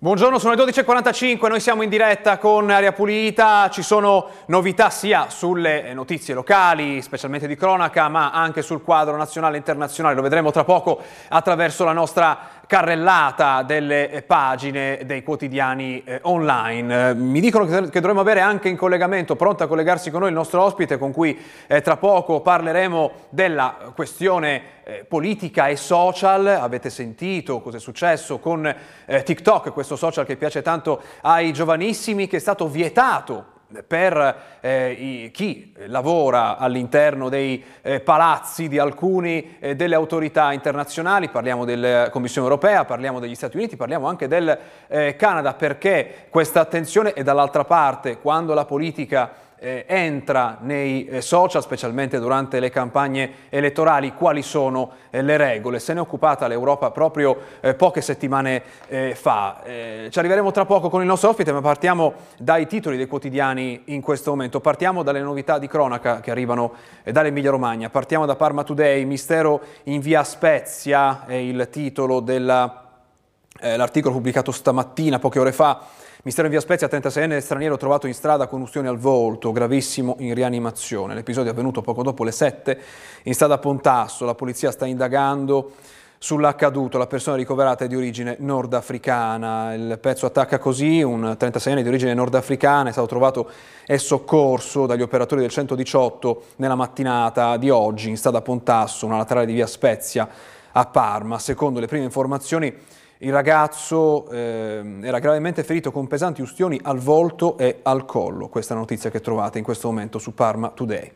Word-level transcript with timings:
Buongiorno, 0.00 0.38
sono 0.38 0.54
le 0.54 0.62
12.45, 0.62 1.48
noi 1.48 1.58
siamo 1.58 1.82
in 1.82 1.88
diretta 1.88 2.38
con 2.38 2.70
Aria 2.70 2.92
Pulita, 2.92 3.68
ci 3.68 3.82
sono 3.82 4.28
novità 4.46 4.90
sia 4.90 5.28
sulle 5.28 5.92
notizie 5.92 6.34
locali, 6.34 7.02
specialmente 7.02 7.48
di 7.48 7.56
cronaca, 7.56 8.06
ma 8.06 8.30
anche 8.30 8.62
sul 8.62 8.80
quadro 8.80 9.16
nazionale 9.16 9.56
e 9.56 9.58
internazionale, 9.58 10.14
lo 10.14 10.22
vedremo 10.22 10.52
tra 10.52 10.62
poco 10.62 11.02
attraverso 11.30 11.82
la 11.82 11.90
nostra 11.90 12.38
carrellata 12.68 13.62
delle 13.62 14.22
pagine 14.26 15.00
dei 15.06 15.22
quotidiani 15.22 16.04
eh, 16.04 16.18
online. 16.24 17.14
mi 17.14 17.40
dicono 17.40 17.64
che, 17.64 18.00
dovremmo 18.00 18.20
avere 18.20 18.40
anche 18.40 18.68
in 18.68 18.76
collegamento, 18.76 19.36
pronto 19.36 19.64
a 19.64 19.66
collegarsi 19.66 20.10
con 20.10 20.20
noi, 20.20 20.28
il 20.28 20.34
nostro 20.34 20.62
ospite 20.62 20.98
con 20.98 21.10
cui 21.10 21.36
eh, 21.66 21.80
tra 21.80 21.96
poco 21.96 22.42
parleremo 22.42 23.10
della 23.30 23.92
questione 23.94 24.62
eh, 24.84 25.04
politica 25.08 25.68
e 25.68 25.76
social. 25.76 26.46
Avete 26.46 26.90
sentito 26.90 27.62
cosa 27.62 27.78
è 27.78 27.80
successo 27.80 28.38
con 28.38 28.66
eh, 29.06 29.22
TikTok, 29.22 29.72
questo 29.72 29.96
social 29.96 30.26
che 30.26 30.36
piace 30.36 30.60
tanto 30.60 31.00
ai 31.22 31.54
giovanissimi, 31.54 32.26
che 32.26 32.36
è 32.36 32.40
stato 32.40 32.68
vietato 32.68 33.56
per 33.86 34.58
eh, 34.60 34.90
i, 34.92 35.30
chi 35.30 35.74
lavora 35.86 36.56
all'interno 36.56 37.28
dei 37.28 37.62
eh, 37.82 38.00
palazzi 38.00 38.66
di 38.66 38.78
alcune 38.78 39.58
eh, 39.58 39.76
delle 39.76 39.94
autorità 39.94 40.52
internazionali, 40.52 41.28
parliamo 41.28 41.64
della 41.64 42.08
Commissione 42.10 42.48
europea, 42.48 42.84
parliamo 42.84 43.20
degli 43.20 43.34
Stati 43.34 43.56
Uniti, 43.56 43.76
parliamo 43.76 44.06
anche 44.06 44.26
del 44.26 44.58
eh, 44.86 45.16
Canada, 45.16 45.52
perché 45.52 46.26
questa 46.30 46.60
attenzione 46.60 47.12
è 47.12 47.22
dall'altra 47.22 47.64
parte 47.64 48.18
quando 48.18 48.54
la 48.54 48.64
politica 48.64 49.46
eh, 49.58 49.84
entra 49.86 50.58
nei 50.60 51.06
eh, 51.06 51.20
social, 51.20 51.62
specialmente 51.62 52.18
durante 52.18 52.60
le 52.60 52.70
campagne 52.70 53.30
elettorali, 53.48 54.14
quali 54.14 54.42
sono 54.42 54.90
eh, 55.10 55.22
le 55.22 55.36
regole. 55.36 55.78
Se 55.78 55.92
ne 55.92 55.98
è 55.98 56.02
occupata 56.02 56.46
l'Europa 56.46 56.90
proprio 56.90 57.36
eh, 57.60 57.74
poche 57.74 58.00
settimane 58.00 58.62
eh, 58.88 59.14
fa. 59.14 59.62
Eh, 59.64 60.08
ci 60.10 60.18
arriveremo 60.18 60.50
tra 60.50 60.64
poco 60.64 60.88
con 60.88 61.00
il 61.00 61.06
nostro 61.06 61.30
ospite, 61.30 61.52
ma 61.52 61.60
partiamo 61.60 62.14
dai 62.38 62.66
titoli 62.66 62.96
dei 62.96 63.06
quotidiani 63.06 63.82
in 63.86 64.00
questo 64.00 64.30
momento. 64.30 64.60
Partiamo 64.60 65.02
dalle 65.02 65.20
novità 65.20 65.58
di 65.58 65.66
cronaca 65.66 66.20
che 66.20 66.30
arrivano 66.30 66.72
dall'Emilia 67.04 67.50
Romagna. 67.50 67.90
Partiamo 67.90 68.26
da 68.26 68.36
Parma 68.36 68.62
Today, 68.62 69.04
mistero 69.04 69.60
in 69.84 70.00
via 70.00 70.22
Spezia, 70.24 71.26
è 71.26 71.34
il 71.34 71.68
titolo 71.70 72.20
dell'articolo 72.20 74.14
pubblicato 74.14 74.52
stamattina, 74.52 75.18
poche 75.18 75.38
ore 75.38 75.52
fa. 75.52 76.06
Mistero 76.24 76.48
in 76.48 76.52
via 76.52 76.60
Spezia, 76.60 76.88
36enne 76.88 77.38
straniero 77.38 77.76
trovato 77.76 78.08
in 78.08 78.12
strada 78.12 78.48
con 78.48 78.60
ustioni 78.60 78.88
al 78.88 78.98
volto, 78.98 79.52
gravissimo 79.52 80.16
in 80.18 80.34
rianimazione. 80.34 81.14
L'episodio 81.14 81.50
è 81.50 81.52
avvenuto 81.52 81.80
poco 81.80 82.02
dopo 82.02 82.24
le 82.24 82.32
7 82.32 82.80
in 83.22 83.34
strada 83.34 83.58
Pontasso. 83.58 84.24
La 84.24 84.34
polizia 84.34 84.72
sta 84.72 84.84
indagando 84.84 85.74
sull'accaduto. 86.18 86.98
La 86.98 87.06
persona 87.06 87.36
ricoverata 87.36 87.84
è 87.84 87.86
di 87.86 87.94
origine 87.94 88.34
nordafricana. 88.40 89.74
Il 89.74 89.98
pezzo 90.00 90.26
attacca 90.26 90.58
così, 90.58 91.02
un 91.02 91.36
36enne 91.38 91.82
di 91.82 91.88
origine 91.88 92.14
nordafricana 92.14 92.88
è 92.88 92.92
stato 92.92 93.06
trovato 93.06 93.48
e 93.86 93.96
soccorso 93.98 94.86
dagli 94.86 95.02
operatori 95.02 95.40
del 95.40 95.50
118 95.50 96.42
nella 96.56 96.74
mattinata 96.74 97.56
di 97.56 97.70
oggi 97.70 98.08
in 98.08 98.16
strada 98.16 98.40
Pontasso, 98.40 99.06
una 99.06 99.18
laterale 99.18 99.46
di 99.46 99.52
via 99.52 99.68
Spezia 99.68 100.28
a 100.72 100.84
Parma. 100.84 101.38
Secondo 101.38 101.78
le 101.78 101.86
prime 101.86 102.02
informazioni 102.02 102.74
il 103.20 103.32
ragazzo 103.32 104.28
eh, 104.30 104.98
era 105.02 105.18
gravemente 105.18 105.64
ferito 105.64 105.90
con 105.90 106.06
pesanti 106.06 106.40
ustioni 106.40 106.78
al 106.82 106.98
volto 106.98 107.58
e 107.58 107.80
al 107.82 108.04
collo. 108.04 108.48
Questa 108.48 108.72
è 108.72 108.74
la 108.74 108.82
notizia 108.82 109.10
che 109.10 109.20
trovate 109.20 109.58
in 109.58 109.64
questo 109.64 109.88
momento 109.88 110.18
su 110.18 110.34
Parma 110.34 110.68
Today. 110.68 111.12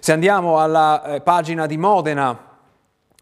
Se 0.00 0.12
andiamo 0.12 0.58
alla 0.58 1.02
eh, 1.02 1.20
pagina 1.22 1.64
di 1.64 1.78
Modena, 1.78 2.48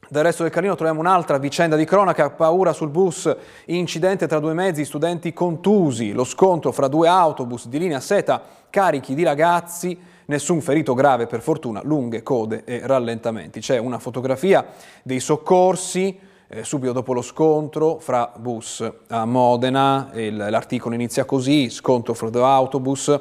del 0.09 0.23
resto 0.25 0.43
del 0.43 0.51
Carlino 0.51 0.75
troviamo 0.75 1.01
un'altra 1.01 1.39
vicenda 1.39 1.77
di 1.77 1.84
cronaca, 1.84 2.31
paura 2.31 2.73
sul 2.73 2.89
bus, 2.89 3.33
incidente 3.67 4.27
tra 4.27 4.41
due 4.41 4.55
mezzi, 4.55 4.85
studenti 4.85 5.33
contusi, 5.33 6.12
lo 6.12 6.25
scontro 6.25 6.73
fra 6.73 6.89
due 6.89 7.06
autobus 7.06 7.69
di 7.69 7.79
linea 7.79 8.00
seta 8.00 8.43
carichi 8.71 9.15
di 9.15 9.23
ragazzi, 9.23 9.97
nessun 10.27 10.61
ferito 10.61 10.95
grave 10.95 11.27
per 11.27 11.41
fortuna, 11.41 11.83
lunghe 11.85 12.23
code 12.23 12.65
e 12.65 12.81
rallentamenti. 12.85 13.61
C'è 13.61 13.79
una 13.79 13.99
fotografia 13.99 14.67
dei 15.03 15.21
soccorsi, 15.21 16.19
eh, 16.48 16.64
subito 16.64 16.92
dopo 16.92 17.12
lo 17.12 17.22
scontro 17.22 17.98
fra 17.98 18.32
bus 18.36 18.91
a 19.09 19.25
Modena, 19.25 20.10
l'articolo 20.12 20.94
inizia 20.94 21.25
così, 21.25 21.70
scontro 21.70 22.14
fra 22.14 22.31
due 22.31 22.42
autobus, 22.42 23.20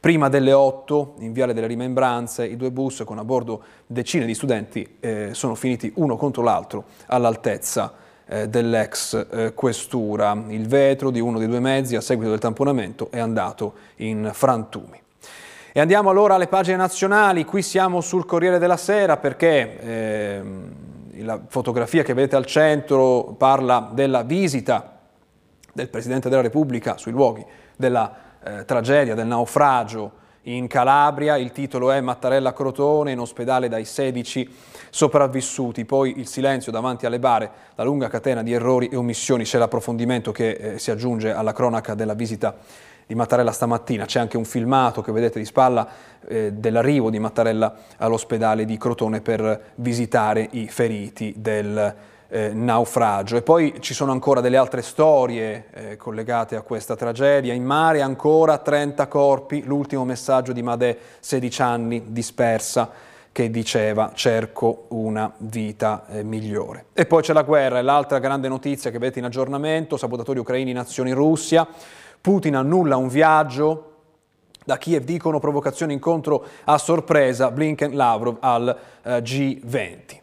prima 0.00 0.28
delle 0.28 0.52
8 0.52 1.14
in 1.18 1.32
Viale 1.32 1.52
delle 1.52 1.66
Rimembranze 1.66 2.46
i 2.46 2.56
due 2.56 2.70
bus 2.70 3.02
con 3.04 3.18
a 3.18 3.24
bordo 3.24 3.62
decine 3.86 4.26
di 4.26 4.34
studenti 4.34 4.96
eh, 5.00 5.30
sono 5.32 5.54
finiti 5.54 5.92
uno 5.96 6.16
contro 6.16 6.42
l'altro 6.42 6.84
all'altezza 7.06 7.92
eh, 8.26 8.48
dell'ex 8.48 9.26
eh, 9.30 9.54
questura. 9.54 10.40
Il 10.48 10.68
vetro 10.68 11.10
di 11.10 11.20
uno 11.20 11.38
dei 11.38 11.48
due 11.48 11.60
mezzi 11.60 11.96
a 11.96 12.00
seguito 12.00 12.30
del 12.30 12.38
tamponamento 12.38 13.08
è 13.10 13.18
andato 13.18 13.74
in 13.96 14.30
frantumi. 14.32 15.00
E 15.72 15.80
andiamo 15.80 16.10
allora 16.10 16.34
alle 16.34 16.46
pagine 16.46 16.76
nazionali, 16.76 17.44
qui 17.44 17.62
siamo 17.62 18.00
sul 18.00 18.24
Corriere 18.24 18.58
della 18.58 18.76
Sera 18.76 19.16
perché 19.16 19.80
ehm, 19.80 20.72
la 21.22 21.40
fotografia 21.46 22.02
che 22.02 22.14
vedete 22.14 22.36
al 22.36 22.46
centro 22.46 23.34
parla 23.36 23.90
della 23.92 24.22
visita 24.22 24.98
del 25.72 25.88
Presidente 25.88 26.28
della 26.28 26.42
Repubblica 26.42 26.96
sui 26.96 27.12
luoghi 27.12 27.44
della 27.76 28.14
eh, 28.42 28.64
tragedia, 28.64 29.14
del 29.14 29.26
naufragio 29.26 30.12
in 30.42 30.66
Calabria. 30.66 31.36
Il 31.36 31.52
titolo 31.52 31.90
è 31.90 32.00
Mattarella 32.00 32.52
Crotone 32.52 33.12
in 33.12 33.20
ospedale 33.20 33.68
dai 33.68 33.84
16 33.84 34.48
sopravvissuti. 34.90 35.84
Poi 35.84 36.18
il 36.18 36.26
silenzio 36.26 36.72
davanti 36.72 37.06
alle 37.06 37.18
bare, 37.18 37.50
la 37.74 37.84
lunga 37.84 38.08
catena 38.08 38.42
di 38.42 38.52
errori 38.52 38.88
e 38.88 38.96
omissioni. 38.96 39.44
C'è 39.44 39.58
l'approfondimento 39.58 40.32
che 40.32 40.50
eh, 40.50 40.78
si 40.78 40.90
aggiunge 40.90 41.32
alla 41.32 41.52
cronaca 41.52 41.94
della 41.94 42.14
visita 42.14 42.56
di 43.08 43.14
Mattarella 43.14 43.52
stamattina. 43.52 44.04
C'è 44.04 44.20
anche 44.20 44.36
un 44.36 44.44
filmato 44.44 45.00
che 45.00 45.12
vedete 45.12 45.38
di 45.38 45.46
spalla 45.46 45.88
eh, 46.28 46.52
dell'arrivo 46.52 47.08
di 47.08 47.18
Mattarella 47.18 47.74
all'ospedale 47.96 48.66
di 48.66 48.76
Crotone 48.76 49.22
per 49.22 49.72
visitare 49.76 50.46
i 50.52 50.68
feriti 50.68 51.32
del 51.38 51.94
eh, 52.28 52.50
naufragio. 52.52 53.38
E 53.38 53.42
poi 53.42 53.76
ci 53.80 53.94
sono 53.94 54.12
ancora 54.12 54.42
delle 54.42 54.58
altre 54.58 54.82
storie 54.82 55.68
eh, 55.72 55.96
collegate 55.96 56.54
a 56.54 56.60
questa 56.60 56.96
tragedia. 56.96 57.54
In 57.54 57.64
mare 57.64 58.02
ancora 58.02 58.58
30 58.58 59.08
corpi, 59.08 59.64
l'ultimo 59.64 60.04
messaggio 60.04 60.52
di 60.52 60.62
Madè, 60.62 60.98
16 61.18 61.62
anni, 61.62 62.02
dispersa 62.08 62.90
che 63.32 63.50
diceva 63.50 64.10
cerco 64.14 64.84
una 64.88 65.32
vita 65.38 66.04
eh, 66.10 66.22
migliore. 66.24 66.86
E 66.92 67.06
poi 67.06 67.22
c'è 67.22 67.32
la 67.32 67.42
guerra, 67.42 67.78
è 67.78 67.82
l'altra 67.82 68.18
grande 68.18 68.48
notizia 68.48 68.90
che 68.90 68.98
vedete 68.98 69.18
in 69.18 69.24
aggiornamento, 69.24 69.96
sabotatori 69.96 70.40
ucraini 70.40 70.72
in 70.72 70.78
azione 70.78 71.08
in 71.08 71.14
Russia, 71.14 71.66
Putin 72.20 72.56
annulla 72.56 72.96
un 72.96 73.08
viaggio 73.08 73.84
da 74.68 74.76
Kiev 74.76 75.04
dicono 75.04 75.38
provocazione 75.38 75.94
incontro 75.94 76.44
a 76.64 76.76
sorpresa 76.76 77.50
Blinken-Lavrov 77.50 78.36
al 78.40 78.78
eh, 79.02 79.22
G20. 79.22 80.20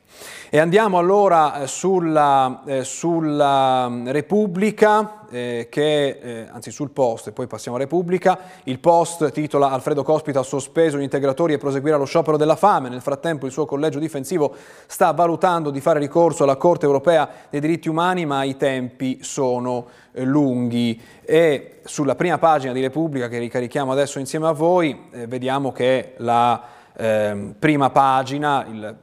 E 0.56 0.60
andiamo 0.60 0.98
allora 1.00 1.64
eh, 1.64 1.68
sulla, 1.68 2.62
eh, 2.66 2.84
sulla 2.84 3.90
mm, 3.90 4.08
Repubblica, 4.08 5.26
eh, 5.30 5.68
che, 5.70 6.20
eh, 6.22 6.48
anzi 6.50 6.72
sul 6.72 6.92
Post, 6.92 7.28
e 7.28 7.32
poi 7.32 7.48
passiamo 7.48 7.76
a 7.78 7.80
Repubblica. 7.80 8.40
Il 8.64 8.80
Post 8.80 9.32
titola 9.32 9.72
Alfredo 9.72 10.04
Cospito 10.04 10.40
ha 10.40 10.44
sospeso 10.44 10.98
gli 10.98 11.02
integratori 11.02 11.54
e 11.54 11.58
proseguirà 11.58 11.98
lo 11.98 12.06
sciopero 12.06 12.38
della 12.38 12.56
fame. 12.56 12.90
Nel 12.90 13.02
frattempo 13.02 13.48
il 13.48 13.52
suo 13.52 13.66
collegio 13.66 14.00
difensivo 14.00 14.56
sta 14.86 15.12
valutando 15.12 15.72
di 15.72 15.82
fare 15.82 16.00
ricorso 16.00 16.44
alla 16.44 16.56
Corte 16.56 16.86
europea 16.86 17.28
dei 17.50 17.60
diritti 17.60 17.90
umani, 17.90 18.26
ma 18.26 18.44
i 18.44 18.56
tempi 18.56 19.20
sono 19.24 19.88
eh, 20.14 20.24
lunghi. 20.24 21.02
E 21.26 21.80
sulla 21.84 22.16
prima 22.16 22.38
pagina 22.38 22.72
di 22.72 22.82
Repubblica, 22.82 23.28
che 23.28 23.40
ricarichiamo 23.40 23.92
adesso 23.92 24.20
insieme 24.20 24.48
a 24.48 24.52
voi, 24.52 25.08
eh, 25.12 25.28
vediamo 25.28 25.72
che 25.72 26.14
la 26.18 26.62
ehm, 26.96 27.56
prima 27.60 27.90
pagina, 27.90 28.66
il 28.70 28.96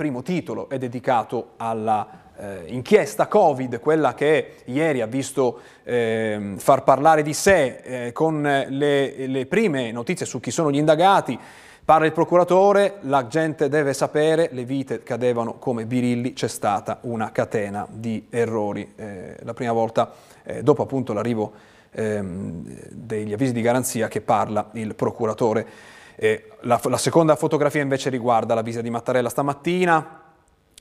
primo 0.00 0.22
titolo 0.22 0.70
è 0.70 0.78
dedicato 0.78 1.50
alla 1.58 2.08
eh, 2.38 2.62
inchiesta 2.68 3.26
Covid, 3.26 3.80
quella 3.80 4.14
che 4.14 4.54
ieri 4.64 5.02
ha 5.02 5.06
visto 5.06 5.60
eh, 5.82 6.54
far 6.56 6.84
parlare 6.84 7.20
di 7.20 7.34
sé 7.34 8.06
eh, 8.06 8.12
con 8.12 8.40
le, 8.40 9.26
le 9.26 9.44
prime 9.44 9.92
notizie 9.92 10.24
su 10.24 10.40
chi 10.40 10.50
sono 10.50 10.70
gli 10.70 10.78
indagati. 10.78 11.38
Parla 11.84 12.06
il 12.06 12.12
procuratore, 12.12 12.94
la 13.00 13.26
gente 13.26 13.68
deve 13.68 13.92
sapere, 13.92 14.48
le 14.52 14.64
vite 14.64 15.02
cadevano 15.02 15.58
come 15.58 15.84
birilli, 15.84 16.32
c'è 16.32 16.48
stata 16.48 17.00
una 17.02 17.30
catena 17.30 17.86
di 17.90 18.26
errori. 18.30 18.94
Eh, 18.96 19.36
la 19.42 19.52
prima 19.52 19.72
volta, 19.72 20.14
eh, 20.44 20.62
dopo 20.62 20.80
appunto 20.80 21.12
l'arrivo 21.12 21.52
ehm, 21.90 22.88
degli 22.88 23.34
avvisi 23.34 23.52
di 23.52 23.60
garanzia, 23.60 24.08
che 24.08 24.22
parla 24.22 24.70
il 24.72 24.94
procuratore. 24.94 25.98
Eh, 26.22 26.50
la, 26.60 26.78
la, 26.84 26.98
seconda 26.98 27.34
fotografia 27.34 27.80
invece 27.80 28.10
riguarda 28.10 28.52
la 28.52 28.60
visita 28.60 28.82
di 28.82 28.90
Mattarella 28.90 29.30
stamattina. 29.30 30.20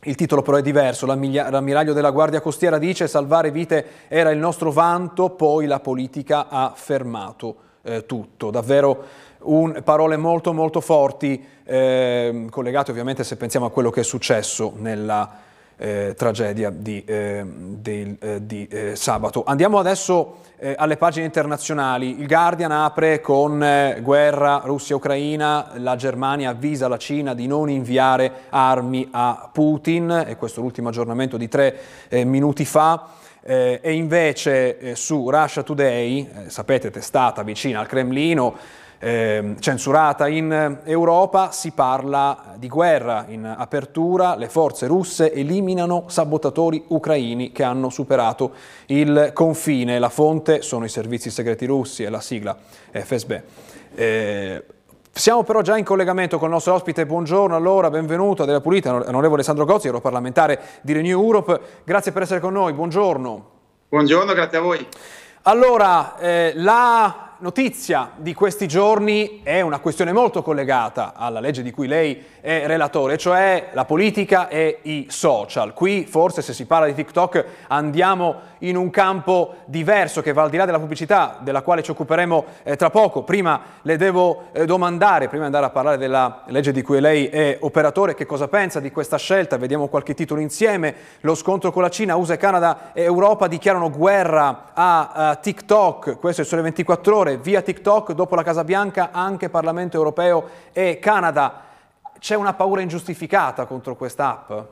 Il 0.03 0.15
titolo 0.15 0.41
però 0.41 0.57
è 0.57 0.61
diverso, 0.61 1.05
l'ammiraglio 1.05 1.93
della 1.93 2.11
Guardia 2.11 2.41
Costiera 2.41 2.77
dice 2.77 3.07
salvare 3.07 3.49
vite 3.49 3.85
era 4.09 4.31
il 4.31 4.37
nostro 4.37 4.69
vanto, 4.73 5.29
poi 5.29 5.65
la 5.65 5.79
politica 5.79 6.49
ha 6.49 6.73
fermato 6.75 7.55
eh, 7.83 8.05
tutto. 8.05 8.51
Davvero 8.51 9.03
un, 9.43 9.81
parole 9.81 10.17
molto 10.17 10.51
molto 10.51 10.81
forti, 10.81 11.41
eh, 11.63 12.47
collegate 12.49 12.91
ovviamente 12.91 13.23
se 13.23 13.37
pensiamo 13.37 13.65
a 13.65 13.71
quello 13.71 13.91
che 13.91 14.01
è 14.01 14.03
successo 14.03 14.73
nella 14.75 15.47
eh, 15.79 16.13
tragedia 16.15 16.69
di, 16.69 17.03
eh, 17.05 17.43
del, 17.45 18.17
eh, 18.19 18.45
di 18.45 18.67
eh, 18.67 18.95
sabato. 18.95 19.43
Andiamo 19.45 19.79
adesso 19.79 20.41
eh, 20.57 20.75
alle 20.77 20.97
pagine 20.97 21.25
internazionali. 21.25 22.19
Il 22.19 22.27
Guardian 22.27 22.71
apre 22.71 23.21
con 23.21 23.63
eh, 23.63 23.99
guerra 24.01 24.61
Russia-Ucraina, 24.63 25.71
la 25.77 25.95
Germania 25.95 26.49
avvisa 26.49 26.87
la 26.87 26.97
Cina 26.97 27.33
di 27.33 27.47
non 27.47 27.69
inviare 27.69 28.31
armi 28.49 29.07
a 29.11 29.49
Putin, 29.51 30.25
e 30.27 30.35
questo 30.35 30.59
è 30.59 30.63
l'ultimo 30.63 30.89
aggiornamento 30.89 31.37
di 31.37 31.47
tre 31.47 31.77
minuti 32.09 32.65
fa. 32.65 33.07
E 33.41 33.93
invece 33.93 34.95
su 34.95 35.29
Russia 35.29 35.63
Today, 35.63 36.29
sapete 36.47 36.91
testata 36.91 37.41
vicina 37.41 37.79
al 37.79 37.87
Cremlino, 37.87 38.55
eh, 38.99 39.55
censurata 39.59 40.27
in 40.27 40.79
Europa, 40.83 41.51
si 41.51 41.71
parla 41.71 42.53
di 42.57 42.67
guerra 42.67 43.25
in 43.29 43.45
apertura, 43.45 44.35
le 44.35 44.49
forze 44.49 44.87
russe 44.87 45.31
eliminano 45.31 46.03
sabotatori 46.07 46.83
ucraini 46.89 47.51
che 47.51 47.63
hanno 47.63 47.89
superato 47.89 48.51
il 48.87 49.31
confine, 49.33 49.99
la 49.99 50.09
fonte 50.09 50.61
sono 50.61 50.85
i 50.85 50.89
servizi 50.89 51.29
segreti 51.29 51.65
russi 51.65 52.03
e 52.03 52.09
la 52.09 52.19
sigla 52.19 52.55
FSB. 52.91 53.41
Eh, 53.95 54.63
siamo 55.11 55.43
però 55.43 55.61
già 55.61 55.77
in 55.77 55.83
collegamento 55.83 56.37
con 56.37 56.47
il 56.47 56.53
nostro 56.53 56.73
ospite, 56.73 57.05
buongiorno 57.05 57.55
allora, 57.55 57.89
benvenuto 57.89 58.43
Adela 58.43 58.61
Pulita, 58.61 58.93
onorevole 58.93 59.43
Sandro 59.43 59.65
Gozzi, 59.65 59.87
europarlamentare 59.87 60.59
di 60.81 60.93
Renew 60.93 61.21
Europe, 61.21 61.59
grazie 61.83 62.11
per 62.11 62.23
essere 62.23 62.39
con 62.39 62.53
noi, 62.53 62.73
buongiorno. 62.73 63.49
Buongiorno, 63.89 64.33
grazie 64.33 64.57
a 64.57 64.61
voi. 64.61 64.87
Allora, 65.43 66.17
eh, 66.19 66.51
la 66.55 67.28
notizia 67.39 68.11
di 68.17 68.33
questi 68.33 68.67
giorni 68.67 69.41
è 69.43 69.61
una 69.61 69.79
questione 69.79 70.11
molto 70.11 70.41
collegata 70.41 71.13
alla 71.15 71.39
legge 71.39 71.61
di 71.61 71.71
cui 71.71 71.87
lei 71.87 72.21
è 72.41 72.65
relatore, 72.65 73.17
cioè 73.17 73.69
la 73.73 73.85
politica 73.85 74.47
e 74.49 74.79
i 74.83 75.07
social. 75.09 75.73
Qui 75.73 76.05
forse 76.05 76.41
se 76.41 76.53
si 76.53 76.65
parla 76.65 76.87
di 76.87 76.93
TikTok 76.93 77.45
andiamo 77.67 78.47
in 78.59 78.75
un 78.75 78.89
campo 78.89 79.55
diverso 79.65 80.21
che 80.21 80.33
va 80.33 80.43
al 80.43 80.49
di 80.49 80.57
là 80.57 80.65
della 80.65 80.79
pubblicità 80.79 81.37
della 81.41 81.61
quale 81.61 81.83
ci 81.83 81.91
occuperemo 81.91 82.45
eh, 82.63 82.75
tra 82.75 82.89
poco. 82.89 83.23
Prima 83.23 83.61
le 83.81 83.97
devo 83.97 84.45
eh, 84.51 84.65
domandare, 84.65 85.27
prima 85.27 85.43
di 85.43 85.47
andare 85.47 85.65
a 85.65 85.69
parlare 85.69 85.97
della 85.97 86.43
legge 86.47 86.71
di 86.71 86.81
cui 86.81 86.99
lei 86.99 87.27
è 87.27 87.57
operatore, 87.61 88.15
che 88.15 88.25
cosa 88.25 88.47
pensa 88.47 88.79
di 88.79 88.91
questa 88.91 89.17
scelta? 89.17 89.57
Vediamo 89.57 89.87
qualche 89.87 90.13
titolo 90.13 90.41
insieme. 90.41 90.95
Lo 91.21 91.35
scontro 91.35 91.71
con 91.71 91.81
la 91.81 91.89
Cina, 91.89 92.15
USA, 92.15 92.37
Canada 92.37 92.91
e 92.93 93.03
Europa 93.03 93.47
dichiarano 93.47 93.89
guerra 93.89 94.71
a, 94.73 95.09
a 95.11 95.35
TikTok, 95.35 96.19
questo 96.19 96.41
è 96.41 96.43
il 96.43 96.49
sole 96.49 96.61
24 96.63 97.15
ore, 97.15 97.28
via 97.37 97.61
TikTok, 97.61 98.13
dopo 98.13 98.35
la 98.35 98.43
Casa 98.43 98.63
Bianca 98.63 99.11
anche 99.11 99.49
Parlamento 99.49 99.97
europeo 99.97 100.49
e 100.73 100.99
Canada. 100.99 101.65
C'è 102.19 102.35
una 102.35 102.53
paura 102.53 102.81
ingiustificata 102.81 103.65
contro 103.65 103.95
questa 103.95 104.29
app? 104.29 104.67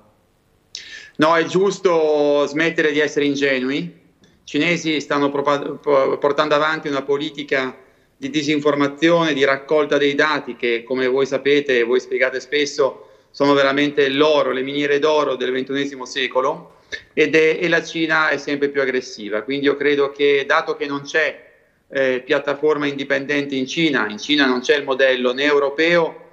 No, 1.18 1.36
è 1.36 1.44
giusto 1.45 2.45
smettere 2.45 2.92
di 2.92 3.00
essere 3.00 3.25
ingenui. 3.25 3.77
I 3.77 4.27
cinesi 4.44 5.00
stanno 5.01 5.30
portando 5.30 6.56
avanti 6.56 6.88
una 6.88 7.04
politica 7.04 7.75
di 8.15 8.30
disinformazione, 8.30 9.33
di 9.33 9.44
raccolta 9.45 9.98
dei 9.98 10.15
dati 10.15 10.56
che, 10.56 10.83
come 10.83 11.07
voi 11.07 11.25
sapete 11.25 11.80
e 11.80 11.83
voi 11.83 12.00
spiegate 12.00 12.39
spesso, 12.39 13.10
sono 13.31 13.53
veramente 13.53 14.10
l'oro, 14.10 14.51
le 14.51 14.63
miniere 14.63 15.00
d'oro 15.00 15.36
del 15.36 15.51
ventunesimo 15.51 16.06
secolo 16.06 16.77
ed 17.13 17.36
è, 17.36 17.60
e 17.62 17.68
la 17.68 17.83
Cina 17.83 18.30
è 18.30 18.38
sempre 18.38 18.69
più 18.69 18.81
aggressiva. 18.81 19.44
Quindi 19.44 19.65
io 19.65 19.75
credo 19.75 20.12
che, 20.12 20.44
dato 20.48 20.75
che 20.75 20.86
non 20.88 21.01
c'è 21.01 21.47
eh, 21.89 22.22
piattaforma 22.25 22.88
indipendente 22.88 23.56
in 23.56 23.66
Cina, 23.66 24.07
in 24.10 24.18
Cina 24.18 24.45
non 24.45 24.60
c'è 24.60 24.75
il 24.75 24.84
modello 24.84 25.34
né 25.34 25.44
europeo 25.44 26.25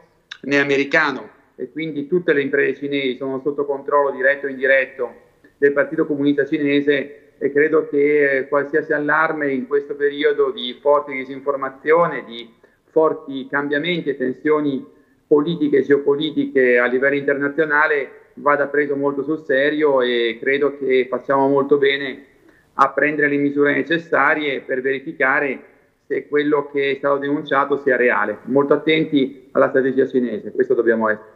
né 0.42 0.58
americano, 0.58 1.30
e 1.56 1.70
quindi 1.70 2.06
tutte 2.08 2.32
le 2.32 2.42
imprese 2.42 2.80
cinesi 2.80 3.16
sono 3.16 3.40
sotto 3.42 3.64
controllo 3.64 4.10
diretto 4.10 4.46
o 4.46 4.48
indiretto 4.48 5.14
del 5.56 5.72
Partito 5.72 6.06
Comunista 6.06 6.44
Cinese 6.44 7.32
e 7.38 7.52
credo 7.52 7.88
che 7.88 8.38
eh, 8.38 8.48
qualsiasi 8.48 8.92
allarme 8.92 9.52
in 9.52 9.66
questo 9.66 9.94
periodo 9.94 10.50
di 10.50 10.76
forte 10.80 11.12
disinformazione, 11.12 12.24
di 12.24 12.48
forti 12.90 13.46
cambiamenti 13.48 14.10
e 14.10 14.16
tensioni 14.16 14.84
politiche 15.26 15.78
e 15.78 15.82
geopolitiche 15.82 16.78
a 16.78 16.86
livello 16.86 17.16
internazionale 17.16 18.22
vada 18.34 18.66
preso 18.66 18.96
molto 18.96 19.22
sul 19.22 19.44
serio 19.44 20.00
e 20.00 20.36
credo 20.40 20.76
che 20.76 21.06
facciamo 21.08 21.48
molto 21.48 21.76
bene 21.78 22.26
a 22.74 22.90
prendere 22.90 23.28
le 23.28 23.36
misure 23.36 23.74
necessarie 23.74 24.60
per 24.60 24.80
verificare 24.80 25.72
se 26.06 26.28
quello 26.28 26.68
che 26.70 26.92
è 26.92 26.94
stato 26.96 27.18
denunciato 27.18 27.78
sia 27.78 27.96
reale. 27.96 28.38
Molto 28.44 28.74
attenti 28.74 29.48
alla 29.52 29.68
strategia 29.68 30.06
cinese, 30.06 30.52
questo 30.52 30.74
dobbiamo 30.74 31.08
essere. 31.08 31.33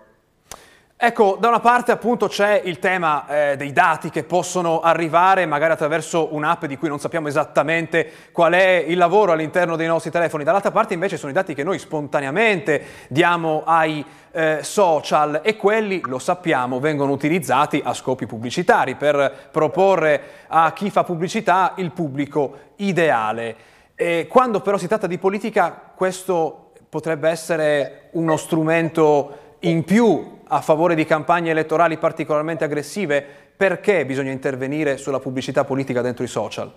Ecco, 1.00 1.37
da 1.39 1.47
una 1.47 1.61
parte 1.61 1.93
appunto 1.93 2.27
c'è 2.27 2.61
il 2.65 2.81
tema 2.81 3.29
eh, 3.29 3.56
dei 3.56 3.71
dati 3.71 4.11
che 4.11 4.25
possono 4.25 4.81
arrivare 4.81 5.47
magari 5.47 5.73
attraverso 5.73 6.35
un'app 6.35 6.65
di 6.65 6.77
cui 6.77 6.89
non 6.89 6.99
sappiamo 6.99 7.29
esattamente 7.29 8.11
qual 8.33 8.55
è 8.55 8.85
il 8.85 8.97
lavoro 8.97 9.31
all'interno 9.31 9.77
dei 9.77 9.87
nostri 9.87 10.11
telefoni, 10.11 10.43
dall'altra 10.43 10.73
parte 10.73 10.95
invece 10.95 11.17
sono 11.17 11.31
i 11.31 11.35
dati 11.35 11.55
che 11.55 11.62
noi 11.62 11.79
spontaneamente 11.79 12.83
diamo 13.11 13.62
ai 13.65 14.05
eh, 14.33 14.59
social 14.62 15.39
e 15.45 15.55
quelli, 15.55 16.00
lo 16.05 16.19
sappiamo, 16.19 16.81
vengono 16.81 17.12
utilizzati 17.12 17.81
a 17.85 17.94
scopi 17.94 18.27
pubblicitari 18.27 18.97
per 18.97 19.51
proporre 19.53 20.23
a 20.49 20.73
chi 20.73 20.91
fa 20.91 21.05
pubblicità 21.05 21.75
il 21.77 21.93
pubblico 21.93 22.73
ideale. 22.79 23.55
E 23.94 24.27
quando 24.29 24.61
però 24.62 24.77
si 24.77 24.89
tratta 24.89 25.06
di 25.06 25.19
politica 25.19 25.81
questo 25.94 26.73
potrebbe 26.89 27.29
essere 27.29 28.09
uno 28.12 28.37
strumento 28.37 29.47
in 29.60 29.84
più 29.84 30.37
a 30.46 30.60
favore 30.60 30.94
di 30.94 31.05
campagne 31.05 31.50
elettorali 31.50 31.99
particolarmente 31.99 32.64
aggressive, 32.64 33.25
perché 33.56 34.06
bisogna 34.06 34.31
intervenire 34.31 34.96
sulla 34.96 35.19
pubblicità 35.19 35.64
politica 35.64 36.00
dentro 36.00 36.24
i 36.24 36.29
social? 36.29 36.72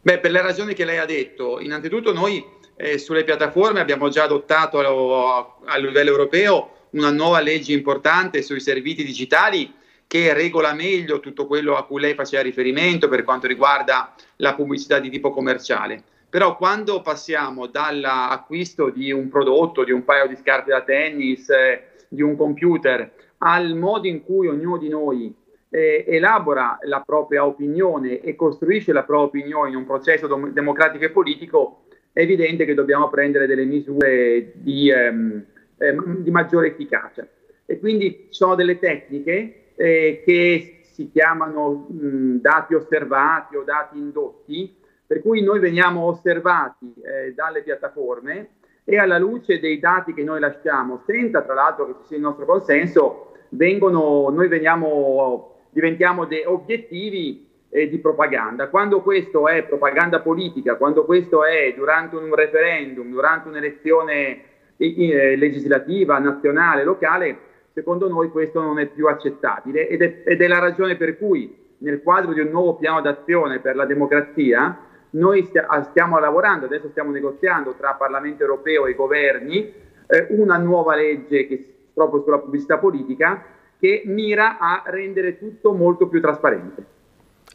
Beh, 0.00 0.18
per 0.18 0.30
le 0.30 0.42
ragioni 0.42 0.74
che 0.74 0.84
lei 0.84 0.98
ha 0.98 1.04
detto. 1.04 1.60
Innanzitutto 1.60 2.12
noi 2.12 2.44
eh, 2.76 2.98
sulle 2.98 3.24
piattaforme 3.24 3.80
abbiamo 3.80 4.08
già 4.08 4.24
adottato 4.24 4.78
a, 4.78 5.56
a 5.64 5.76
livello 5.78 6.10
europeo 6.10 6.72
una 6.90 7.10
nuova 7.10 7.40
legge 7.40 7.72
importante 7.72 8.42
sui 8.42 8.60
servizi 8.60 9.04
digitali 9.04 9.74
che 10.06 10.32
regola 10.32 10.72
meglio 10.72 11.20
tutto 11.20 11.46
quello 11.46 11.76
a 11.76 11.84
cui 11.84 12.00
lei 12.00 12.14
faceva 12.14 12.42
riferimento 12.42 13.08
per 13.08 13.24
quanto 13.24 13.46
riguarda 13.46 14.14
la 14.36 14.54
pubblicità 14.54 14.98
di 14.98 15.10
tipo 15.10 15.30
commerciale. 15.30 16.02
Però 16.30 16.56
quando 16.56 17.00
passiamo 17.00 17.66
dall'acquisto 17.66 18.90
di 18.90 19.12
un 19.12 19.28
prodotto, 19.28 19.84
di 19.84 19.92
un 19.92 20.04
paio 20.04 20.26
di 20.26 20.36
scarpe 20.36 20.70
da 20.70 20.82
tennis, 20.82 21.48
eh, 21.50 21.87
di 22.08 22.22
un 22.22 22.36
computer 22.36 23.12
al 23.38 23.74
modo 23.76 24.06
in 24.06 24.24
cui 24.24 24.48
ognuno 24.48 24.78
di 24.78 24.88
noi 24.88 25.34
eh, 25.70 26.04
elabora 26.06 26.78
la 26.82 27.02
propria 27.04 27.44
opinione 27.44 28.20
e 28.20 28.34
costruisce 28.34 28.92
la 28.92 29.04
propria 29.04 29.42
opinione 29.42 29.70
in 29.70 29.76
un 29.76 29.84
processo 29.86 30.26
dom- 30.26 30.50
democratico 30.50 31.04
e 31.04 31.10
politico, 31.10 31.82
è 32.12 32.20
evidente 32.20 32.64
che 32.64 32.74
dobbiamo 32.74 33.08
prendere 33.08 33.46
delle 33.46 33.64
misure 33.64 34.52
di, 34.54 34.90
ehm, 34.90 35.44
ehm, 35.76 36.16
di 36.18 36.30
maggiore 36.30 36.68
efficacia. 36.68 37.26
E 37.66 37.78
quindi 37.78 38.26
ci 38.28 38.34
sono 38.34 38.54
delle 38.54 38.78
tecniche 38.78 39.72
eh, 39.76 40.22
che 40.24 40.80
si 40.82 41.10
chiamano 41.10 41.86
mh, 41.88 42.40
dati 42.40 42.74
osservati 42.74 43.56
o 43.56 43.62
dati 43.62 43.98
indotti, 43.98 44.74
per 45.06 45.20
cui 45.20 45.42
noi 45.42 45.60
veniamo 45.60 46.02
osservati 46.04 46.92
eh, 47.02 47.32
dalle 47.34 47.62
piattaforme 47.62 48.48
e 48.90 48.96
alla 48.96 49.18
luce 49.18 49.60
dei 49.60 49.78
dati 49.78 50.14
che 50.14 50.24
noi 50.24 50.40
lasciamo, 50.40 51.02
senza 51.04 51.42
tra 51.42 51.52
l'altro 51.52 51.86
che 51.86 51.92
ci 52.00 52.06
sia 52.06 52.16
il 52.16 52.22
nostro 52.22 52.46
consenso, 52.46 53.32
vengono, 53.50 54.30
noi 54.30 54.48
veniamo, 54.48 55.56
diventiamo 55.68 56.24
dei 56.24 56.42
obiettivi 56.46 57.46
eh, 57.68 57.86
di 57.90 57.98
propaganda. 57.98 58.68
Quando 58.68 59.02
questo 59.02 59.46
è 59.46 59.64
propaganda 59.64 60.20
politica, 60.20 60.76
quando 60.76 61.04
questo 61.04 61.44
è 61.44 61.74
durante 61.76 62.16
un 62.16 62.34
referendum, 62.34 63.10
durante 63.10 63.48
un'elezione 63.48 64.40
eh, 64.78 65.36
legislativa, 65.36 66.18
nazionale, 66.18 66.82
locale, 66.82 67.38
secondo 67.74 68.08
noi 68.08 68.30
questo 68.30 68.62
non 68.62 68.78
è 68.78 68.86
più 68.86 69.06
accettabile 69.06 69.86
ed 69.86 70.00
è, 70.00 70.22
ed 70.24 70.40
è 70.40 70.48
la 70.48 70.60
ragione 70.60 70.96
per 70.96 71.18
cui 71.18 71.54
nel 71.80 72.02
quadro 72.02 72.32
di 72.32 72.40
un 72.40 72.48
nuovo 72.48 72.76
piano 72.76 73.02
d'azione 73.02 73.58
per 73.58 73.76
la 73.76 73.84
democrazia 73.84 74.86
noi 75.10 75.50
ah, 75.66 75.82
stiamo 75.84 76.18
lavorando, 76.18 76.66
adesso 76.66 76.88
stiamo 76.88 77.10
negoziando 77.10 77.74
tra 77.74 77.94
Parlamento 77.94 78.42
europeo 78.42 78.86
e 78.86 78.94
governi 78.94 79.72
eh, 80.06 80.26
una 80.30 80.56
nuova 80.56 80.94
legge 80.94 81.46
che, 81.46 81.74
proprio 81.92 82.22
sulla 82.22 82.38
pubblicità 82.38 82.78
politica 82.78 83.42
che 83.78 84.02
mira 84.06 84.58
a 84.58 84.82
rendere 84.86 85.38
tutto 85.38 85.72
molto 85.72 86.08
più 86.08 86.20
trasparente. 86.20 86.96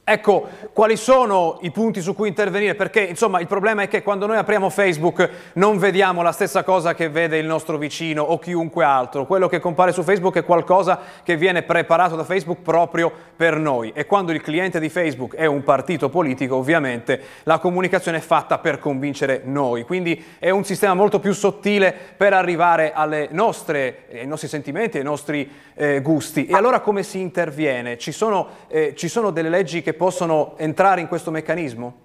Ecco, 0.05 0.49
quali 0.73 0.97
sono 0.97 1.59
i 1.61 1.71
punti 1.71 2.01
su 2.01 2.13
cui 2.13 2.27
intervenire? 2.27 2.75
Perché 2.75 2.99
insomma 2.99 3.39
il 3.39 3.47
problema 3.47 3.83
è 3.83 3.87
che 3.87 4.03
quando 4.03 4.25
noi 4.25 4.35
apriamo 4.35 4.69
Facebook 4.69 5.29
non 5.53 5.77
vediamo 5.77 6.21
la 6.21 6.33
stessa 6.33 6.61
cosa 6.61 6.93
che 6.93 7.07
vede 7.07 7.37
il 7.37 7.45
nostro 7.45 7.77
vicino 7.77 8.21
o 8.21 8.37
chiunque 8.37 8.83
altro. 8.83 9.25
Quello 9.25 9.47
che 9.47 9.61
compare 9.61 9.93
su 9.93 10.03
Facebook 10.03 10.35
è 10.35 10.43
qualcosa 10.43 10.99
che 11.23 11.37
viene 11.37 11.61
preparato 11.61 12.17
da 12.17 12.25
Facebook 12.25 12.59
proprio 12.63 13.13
per 13.33 13.55
noi. 13.55 13.93
E 13.95 14.05
quando 14.05 14.33
il 14.33 14.41
cliente 14.41 14.81
di 14.81 14.89
Facebook 14.89 15.35
è 15.35 15.45
un 15.45 15.63
partito 15.63 16.09
politico, 16.09 16.57
ovviamente 16.57 17.21
la 17.43 17.59
comunicazione 17.59 18.17
è 18.17 18.21
fatta 18.21 18.57
per 18.57 18.79
convincere 18.79 19.43
noi. 19.45 19.83
Quindi 19.83 20.21
è 20.37 20.49
un 20.49 20.65
sistema 20.65 20.95
molto 20.95 21.21
più 21.21 21.31
sottile 21.31 21.95
per 22.17 22.33
arrivare 22.33 22.91
nostre, 23.31 24.07
ai 24.11 24.27
nostri 24.27 24.49
sentimenti, 24.49 24.97
ai 24.97 25.03
nostri 25.05 25.49
eh, 25.75 26.01
gusti. 26.01 26.45
E 26.45 26.55
allora 26.55 26.81
come 26.81 27.03
si 27.03 27.21
interviene? 27.21 27.97
Ci 27.97 28.11
sono, 28.11 28.49
eh, 28.67 28.93
ci 28.97 29.07
sono 29.07 29.31
delle 29.31 29.47
leggi 29.47 29.81
che 29.81 29.91
possono 29.93 30.55
entrare 30.57 31.01
in 31.01 31.07
questo 31.07 31.31
meccanismo? 31.31 32.01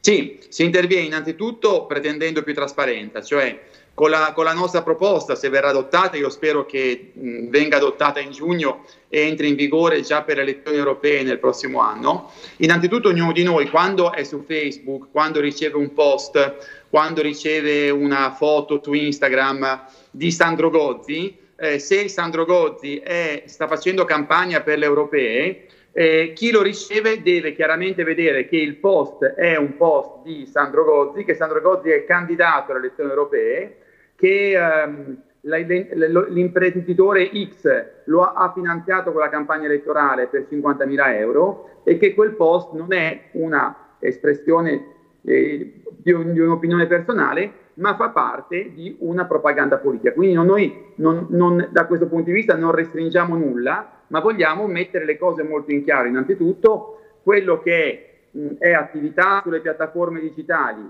Sì, 0.00 0.38
si 0.48 0.64
interviene 0.64 1.06
innanzitutto 1.06 1.86
pretendendo 1.86 2.42
più 2.42 2.54
trasparenza, 2.54 3.22
cioè 3.22 3.58
con 3.94 4.08
la, 4.08 4.32
con 4.34 4.44
la, 4.44 4.52
nostra 4.52 4.82
proposta, 4.82 5.34
se 5.34 5.48
verrà 5.48 5.68
adottata, 5.68 6.16
io 6.16 6.30
spero 6.30 6.64
che 6.64 7.12
mh, 7.12 7.48
venga 7.48 7.76
adottata 7.76 8.18
in 8.20 8.30
giugno 8.30 8.84
e 9.08 9.26
entri 9.26 9.48
in 9.48 9.56
vigore 9.56 10.00
già 10.00 10.22
per 10.22 10.36
le 10.36 10.42
elezioni 10.42 10.78
europee 10.78 11.22
nel 11.22 11.38
prossimo 11.38 11.80
anno. 11.80 12.30
Innanzitutto 12.58 13.08
ognuno 13.08 13.32
di 13.32 13.42
noi, 13.42 13.68
quando 13.68 14.12
è 14.12 14.24
su 14.24 14.44
Facebook, 14.46 15.10
quando 15.10 15.40
riceve 15.40 15.76
un 15.76 15.92
post, 15.92 16.86
quando 16.88 17.20
riceve 17.20 17.90
una 17.90 18.32
foto 18.32 18.80
su 18.82 18.92
Instagram 18.92 19.84
di 20.10 20.30
Sandro 20.30 20.70
Gozzi, 20.70 21.36
eh, 21.56 21.78
se 21.78 22.08
Sandro 22.08 22.46
Gozzi 22.46 22.96
è, 22.96 23.42
sta 23.46 23.66
facendo 23.66 24.06
campagna 24.06 24.62
per 24.62 24.78
le 24.78 24.86
europee, 24.86 25.66
eh, 25.92 26.32
chi 26.34 26.50
lo 26.50 26.62
riceve 26.62 27.20
deve 27.22 27.54
chiaramente 27.54 28.04
vedere 28.04 28.46
che 28.46 28.56
il 28.56 28.76
post 28.76 29.24
è 29.24 29.56
un 29.56 29.76
post 29.76 30.22
di 30.24 30.46
Sandro 30.46 30.84
Gozzi, 30.84 31.24
che 31.24 31.34
Sandro 31.34 31.60
Gozzi 31.60 31.90
è 31.90 32.04
candidato 32.04 32.70
alle 32.70 32.80
elezioni 32.80 33.10
europee, 33.10 33.76
che 34.14 34.52
ehm, 34.52 35.16
l'imprenditore 35.42 37.30
X 37.32 37.84
lo 38.04 38.22
ha 38.22 38.52
finanziato 38.54 39.10
con 39.10 39.20
la 39.20 39.28
campagna 39.30 39.64
elettorale 39.64 40.26
per 40.26 40.46
50.000 40.50 41.14
euro 41.16 41.80
e 41.82 41.96
che 41.96 42.14
quel 42.14 42.34
post 42.34 42.72
non 42.74 42.92
è 42.92 43.28
una 43.32 43.96
espressione 43.98 44.98
eh, 45.22 45.82
di, 45.96 46.12
un, 46.12 46.32
di, 46.32 46.40
un'opinione 46.40 46.86
personale, 46.86 47.52
ma 47.74 47.96
fa 47.96 48.10
parte 48.10 48.72
di 48.74 48.96
una 49.00 49.24
propaganda 49.24 49.78
politica. 49.78 50.12
Quindi 50.12 50.34
noi 50.34 50.92
non, 50.96 51.26
non, 51.30 51.68
da 51.70 51.86
questo 51.86 52.06
punto 52.06 52.26
di 52.26 52.32
vista 52.32 52.54
non 52.54 52.72
restringiamo 52.72 53.36
nulla, 53.36 53.99
ma 54.10 54.20
vogliamo 54.20 54.66
mettere 54.66 55.04
le 55.04 55.18
cose 55.18 55.42
molto 55.42 55.72
in 55.72 55.82
chiaro. 55.84 56.08
Innanzitutto, 56.08 57.00
quello 57.22 57.60
che 57.60 58.28
mh, 58.30 58.56
è 58.58 58.72
attività 58.72 59.40
sulle 59.42 59.60
piattaforme 59.60 60.20
digitali, 60.20 60.88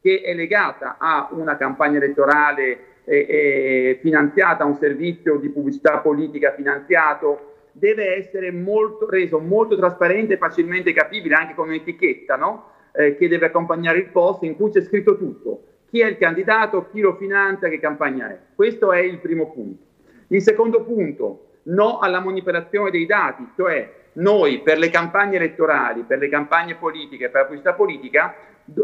che 0.00 0.22
è 0.22 0.34
legata 0.34 0.96
a 0.98 1.28
una 1.32 1.56
campagna 1.56 1.98
elettorale 1.98 2.78
eh, 3.04 3.26
eh, 3.28 3.98
finanziata, 4.00 4.64
a 4.64 4.66
un 4.66 4.76
servizio 4.76 5.36
di 5.36 5.50
pubblicità 5.50 5.98
politica 5.98 6.52
finanziato, 6.52 7.48
deve 7.72 8.16
essere 8.16 8.50
molto, 8.50 9.08
reso 9.08 9.38
molto 9.38 9.76
trasparente 9.76 10.34
e 10.34 10.38
facilmente 10.38 10.92
capibile 10.92 11.34
anche 11.34 11.54
con 11.54 11.68
un'etichetta 11.68 12.36
no? 12.36 12.70
eh, 12.92 13.16
che 13.16 13.28
deve 13.28 13.46
accompagnare 13.46 13.98
il 13.98 14.08
post 14.08 14.42
in 14.42 14.56
cui 14.56 14.70
c'è 14.70 14.82
scritto 14.82 15.16
tutto. 15.16 15.64
Chi 15.88 16.00
è 16.00 16.06
il 16.06 16.18
candidato, 16.18 16.88
chi 16.90 17.00
lo 17.00 17.16
finanzia, 17.16 17.68
che 17.68 17.80
campagna 17.80 18.30
è. 18.30 18.38
Questo 18.54 18.92
è 18.92 19.00
il 19.00 19.18
primo 19.18 19.50
punto. 19.50 19.82
Il 20.28 20.42
secondo 20.42 20.84
punto, 20.84 21.49
no 21.70 21.98
alla 21.98 22.20
manipolazione 22.20 22.90
dei 22.90 23.06
dati, 23.06 23.48
cioè 23.56 23.98
noi 24.14 24.60
per 24.60 24.78
le 24.78 24.90
campagne 24.90 25.36
elettorali, 25.36 26.02
per 26.02 26.18
le 26.18 26.28
campagne 26.28 26.74
politiche, 26.74 27.28
per 27.28 27.40
la 27.40 27.46
pubblicità 27.46 27.74
politica, 27.74 28.34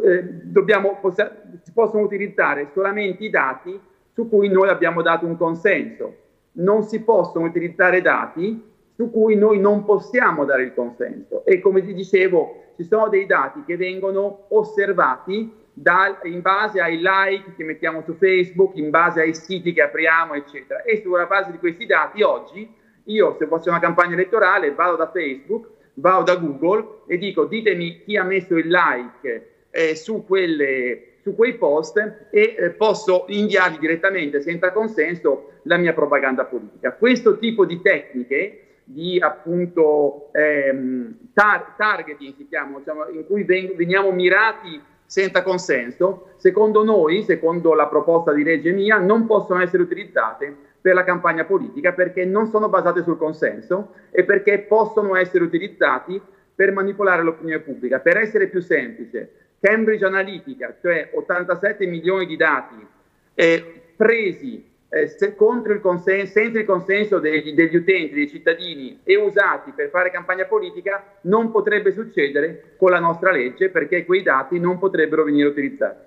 eh, 0.05 0.25
dobbiamo, 0.43 0.99
possa, 1.01 1.43
si 1.63 1.73
possono 1.73 2.03
utilizzare 2.03 2.71
solamente 2.73 3.25
i 3.25 3.31
dati 3.31 3.79
su 4.13 4.29
cui 4.29 4.49
noi 4.49 4.69
abbiamo 4.69 5.03
dato 5.03 5.27
un 5.27 5.37
consenso. 5.37 6.17
Non 6.53 6.85
si 6.85 7.03
possono 7.03 7.47
utilizzare 7.47 8.01
dati 8.01 8.75
su 8.95 9.11
cui 9.11 9.37
noi 9.37 9.59
non 9.59 9.85
possiamo 9.85 10.45
dare 10.45 10.63
il 10.63 10.75
consenso. 10.75 11.45
E 11.45 11.61
come 11.61 11.83
ti 11.85 11.93
dicevo, 11.93 12.73
ci 12.77 12.85
sono 12.85 13.09
dei 13.09 13.27
dati 13.27 13.63
che 13.65 13.77
vengono 13.77 14.47
osservati 14.49 15.53
da, 15.79 16.19
in 16.23 16.41
base 16.41 16.81
ai 16.81 16.97
like 17.03 17.55
che 17.55 17.63
mettiamo 17.63 18.03
su 18.03 18.15
Facebook, 18.15 18.77
in 18.77 18.89
base 18.89 19.21
ai 19.21 19.35
siti 19.35 19.75
che 19.75 19.83
apriamo, 19.83 20.33
eccetera. 20.33 20.83
E 20.83 21.03
sulla 21.03 21.27
base 21.27 21.51
di 21.51 21.59
questi 21.59 21.85
dati 21.85 22.23
oggi 22.23 22.67
io 23.05 23.37
se 23.39 23.47
fosse 23.47 23.69
una 23.69 23.79
campagna 23.79 24.15
elettorale 24.15 24.73
vado 24.73 24.97
da 24.97 25.11
Facebook, 25.11 25.69
vado 25.95 26.25
da 26.25 26.37
Google 26.37 27.03
e 27.07 27.19
dico 27.19 27.45
ditemi 27.45 28.03
chi 28.05 28.17
ha 28.17 28.25
messo 28.25 28.57
il 28.57 28.69
like 28.69 29.51
eh, 29.71 29.95
su, 29.95 30.25
quelle, 30.25 31.19
su, 31.23 31.35
quei 31.35 31.55
post 31.57 31.99
e 32.31 32.57
eh, 32.59 32.71
posso 32.71 33.27
inviargli 33.29 33.79
direttamente 33.79 34.41
senza 34.41 34.73
consenso 34.73 35.61
la 35.65 35.77
mia 35.77 35.93
propaganda 35.93 36.47
politica. 36.47 36.95
Questo 36.95 37.39
tipo 37.39 37.67
di 37.67 37.83
tecniche 37.83 38.63
di 38.83 39.19
appunto 39.19 40.31
ehm, 40.33 41.33
tar- 41.35 41.75
targeting 41.77 42.35
si 42.35 42.49
chiama, 42.49 42.79
diciamo, 42.79 43.09
in 43.09 43.27
cui 43.27 43.43
ven- 43.43 43.75
veniamo 43.77 44.11
mirati 44.11 44.81
senza 45.07 45.43
consenso, 45.43 46.31
secondo 46.37 46.85
noi, 46.85 47.23
secondo 47.23 47.75
la 47.75 47.87
proposta 47.87 48.33
di 48.33 48.43
legge 48.43 48.73
mia, 48.73 48.99
non 48.99 49.27
possono 49.27 49.63
essere 49.63 49.83
utilizzate 49.83 50.55
per 50.81 50.95
la 50.95 51.05
campagna 51.05 51.45
politica 51.45 51.93
perché 51.93 52.25
non 52.25 52.47
sono 52.47 52.69
basate 52.69 53.03
sul 53.03 53.17
consenso 53.17 53.95
e 54.11 54.25
perché 54.25 54.61
possono 54.61 55.17
essere 55.17 55.45
utilizzati 55.45 56.21
per 56.55 56.73
manipolare 56.73 57.23
l'opinione 57.23 57.61
pubblica. 57.61 57.99
Per 57.99 58.17
essere 58.17 58.49
più 58.49 58.61
semplice, 58.61 59.31
Cambridge 59.61 60.05
Analytica, 60.05 60.77
cioè 60.81 61.11
87 61.13 61.87
milioni 61.87 62.27
di 62.27 62.37
dati 62.37 62.87
eh, 63.35 63.83
presi 63.97 64.75
eh, 64.89 65.09
se, 65.09 65.35
il 65.37 65.81
consenso, 65.81 66.33
senza 66.33 66.59
il 66.59 66.65
consenso 66.65 67.19
degli, 67.19 67.55
degli, 67.55 67.77
utenti, 67.77 68.15
dei 68.15 68.29
cittadini 68.29 69.01
e 69.03 69.17
usati 69.17 69.73
per 69.73 69.91
fare 69.91 70.11
campagna 70.11 70.45
politica, 70.45 71.03
non 71.23 71.51
potrebbe 71.51 71.93
succedere 71.93 72.75
con 72.77 72.91
la 72.91 73.01
nostra 73.01 73.31
legge 73.31 73.69
perché 73.71 74.05
quei 74.05 74.23
dati 74.23 74.59
non 74.59 74.79
potrebbero 74.79 75.25
venire 75.25 75.49
utilizzati. 75.49 76.05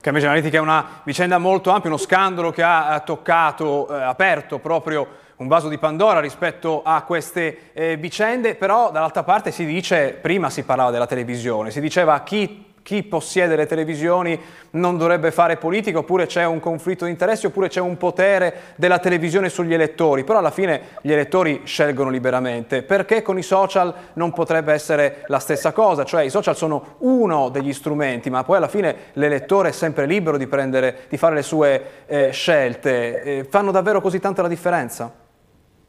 Cambridge 0.00 0.26
Analytica 0.26 0.58
è 0.58 0.60
una 0.60 1.00
vicenda 1.04 1.38
molto 1.38 1.70
ampia, 1.70 1.88
uno 1.88 1.98
scandalo 1.98 2.50
che 2.50 2.62
ha 2.62 3.00
toccato, 3.04 3.88
eh, 3.88 4.02
aperto 4.02 4.58
proprio 4.58 5.06
un 5.36 5.48
vaso 5.48 5.68
di 5.68 5.78
Pandora 5.78 6.20
rispetto 6.20 6.82
a 6.84 7.02
queste 7.02 7.72
eh, 7.72 7.96
vicende, 7.96 8.54
però 8.54 8.90
dall'altra 8.90 9.22
parte 9.22 9.50
si 9.50 9.64
dice, 9.64 10.18
prima 10.20 10.50
si 10.50 10.64
parlava 10.64 10.90
della 10.90 11.06
televisione, 11.06 11.70
si 11.70 11.80
diceva 11.80 12.20
chi 12.22 12.71
chi 12.82 13.02
possiede 13.02 13.56
le 13.56 13.66
televisioni 13.66 14.38
non 14.70 14.96
dovrebbe 14.96 15.30
fare 15.30 15.56
politica, 15.56 15.98
oppure 15.98 16.26
c'è 16.26 16.44
un 16.44 16.60
conflitto 16.60 17.04
di 17.04 17.10
interessi, 17.10 17.46
oppure 17.46 17.68
c'è 17.68 17.80
un 17.80 17.96
potere 17.96 18.74
della 18.76 18.98
televisione 18.98 19.48
sugli 19.48 19.74
elettori, 19.74 20.24
però 20.24 20.38
alla 20.38 20.50
fine 20.50 20.80
gli 21.00 21.12
elettori 21.12 21.62
scelgono 21.64 22.10
liberamente. 22.10 22.82
Perché 22.82 23.22
con 23.22 23.38
i 23.38 23.42
social 23.42 23.94
non 24.14 24.32
potrebbe 24.32 24.72
essere 24.72 25.24
la 25.26 25.38
stessa 25.38 25.72
cosa? 25.72 26.04
Cioè 26.04 26.22
i 26.22 26.30
social 26.30 26.56
sono 26.56 26.96
uno 26.98 27.48
degli 27.48 27.72
strumenti, 27.72 28.30
ma 28.30 28.44
poi 28.44 28.56
alla 28.56 28.68
fine 28.68 28.96
l'elettore 29.14 29.70
è 29.70 29.72
sempre 29.72 30.06
libero 30.06 30.36
di, 30.36 30.46
prendere, 30.46 31.06
di 31.08 31.16
fare 31.16 31.34
le 31.34 31.42
sue 31.42 31.82
eh, 32.06 32.30
scelte. 32.32 33.22
Eh, 33.22 33.46
fanno 33.48 33.70
davvero 33.70 34.00
così 34.00 34.18
tanta 34.18 34.42
la 34.42 34.48
differenza? 34.48 35.21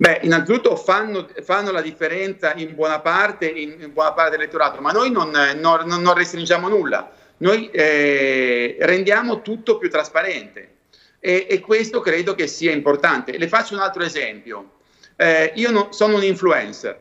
Beh, 0.04 0.20
innanzitutto 0.24 0.76
fanno, 0.76 1.30
fanno, 1.44 1.72
la 1.72 1.80
differenza 1.80 2.54
in 2.56 2.76
buona 2.76 3.00
parte, 3.00 3.46
in, 3.46 3.78
in 3.80 3.94
buona 3.94 4.12
parte 4.12 4.32
dell'elettorato, 4.32 4.82
ma 4.82 4.92
noi 4.92 5.10
non, 5.10 5.30
non, 5.30 5.86
non 5.88 6.14
restringiamo 6.14 6.68
nulla, 6.68 7.10
noi 7.38 7.70
eh, 7.72 8.76
rendiamo 8.82 9.42
tutto 9.42 9.78
più 9.78 9.90
trasparente 9.90 10.72
e, 11.22 11.48
e, 11.50 11.62
questo 11.62 12.02
credo 12.02 12.36
che 12.36 12.48
sia 12.48 12.74
importante. 12.74 13.38
Le 13.38 13.48
faccio 13.48 13.76
un 13.76 13.80
altro 13.80 14.04
esempio. 14.04 14.72
Eh, 15.16 15.54
io 15.56 15.72
non, 15.72 15.94
sono 15.94 16.18
un 16.18 16.24
influencer 16.24 17.00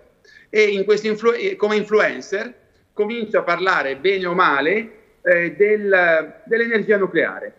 e 0.49 0.63
in 0.67 0.85
influ- 0.87 1.35
eh, 1.37 1.57
come 1.57 1.75
influencer 1.75 2.55
comincio 2.93 3.39
a 3.39 3.43
parlare 3.43 3.97
bene 3.97 4.27
o 4.27 4.35
male 4.35 5.19
eh, 5.23 5.57
del, 5.57 6.41
dell'energia 6.45 6.99
nucleare. 6.99 7.53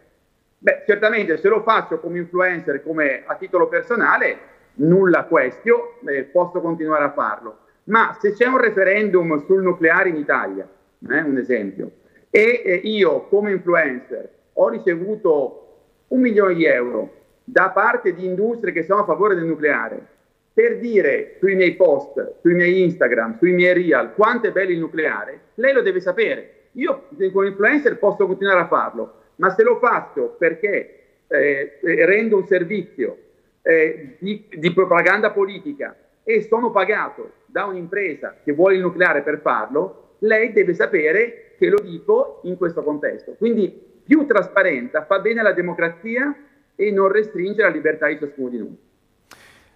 Beh, 0.60 0.84
certamente 0.86 1.38
se 1.38 1.50
lo 1.50 1.64
faccio 1.64 2.00
come 2.00 2.20
influencer, 2.20 2.82
come 2.82 3.24
a 3.26 3.36
titolo 3.36 3.68
personale, 3.68 4.52
nulla 4.76 5.26
questio, 5.26 6.00
eh, 6.06 6.24
posso 6.24 6.62
continuare 6.62 7.06
a 7.06 7.12
farlo. 7.12 7.58
Ma 7.86 8.18
se 8.20 8.34
c'è 8.34 8.46
un 8.46 8.58
referendum 8.58 9.46
sul 9.46 9.62
nucleare 9.62 10.10
in 10.10 10.16
Italia, 10.16 10.68
eh, 11.10 11.22
un 11.22 11.38
esempio, 11.38 11.92
e 12.30 12.62
eh, 12.64 12.76
io 12.84 13.28
come 13.28 13.52
influencer 13.52 14.30
ho 14.54 14.70
ricevuto 14.70 15.60
un 16.08 16.22
milione 16.22 16.56
di 16.56 16.66
euro 16.66 17.22
da 17.44 17.70
parte 17.70 18.14
di 18.14 18.26
industrie 18.26 18.72
che 18.72 18.84
sono 18.84 19.02
a 19.02 19.06
favore 19.06 19.36
del 19.36 19.46
nucleare, 19.46 20.08
per 20.54 20.78
dire 20.80 21.36
sui 21.40 21.56
miei 21.56 21.74
post, 21.76 22.36
sui 22.42 22.54
miei 22.54 22.84
Instagram, 22.84 23.38
sui 23.38 23.52
miei 23.52 23.74
real 23.74 24.14
quanto 24.14 24.48
è 24.48 24.52
bello 24.52 24.72
il 24.72 24.80
nucleare, 24.80 25.40
lei 25.56 25.74
lo 25.74 25.82
deve 25.82 26.00
sapere. 26.00 26.52
Io 26.74 27.08
come 27.32 27.48
influencer 27.48 27.98
posso 27.98 28.26
continuare 28.26 28.62
a 28.62 28.68
farlo, 28.68 29.14
ma 29.38 29.50
se 29.50 29.64
lo 29.64 29.78
faccio 29.78 30.36
perché 30.38 31.00
eh, 31.28 31.80
rendo 31.82 32.38
un 32.38 32.46
servizio 32.46 33.18
eh, 33.64 34.18
di, 34.20 34.46
di, 34.50 34.74
propaganda 34.74 35.32
politica 35.32 35.96
e 36.24 36.42
sono 36.42 36.70
pagato 36.70 37.32
da 37.46 37.66
un'impresa 37.66 38.36
che 38.44 38.52
vuole 38.52 38.76
il 38.76 38.82
nucleare 38.82 39.22
per 39.22 39.40
farlo, 39.42 40.16
lei 40.20 40.52
deve 40.52 40.74
sapere 40.74 41.56
che 41.58 41.70
lo 41.70 41.80
dico 41.82 42.42
in 42.44 42.58
questo 42.58 42.84
contesto. 42.84 43.36
Quindi 43.38 43.92
più 44.06 44.26
trasparenza 44.26 45.06
fa 45.06 45.20
bene 45.20 45.40
alla 45.40 45.54
democrazia 45.54 46.36
e 46.76 46.92
non 46.92 47.10
restringe 47.10 47.62
la 47.62 47.70
libertà 47.70 48.08
di 48.08 48.20
ciascuno 48.20 48.50
di 48.50 48.58
noi. 48.58 48.78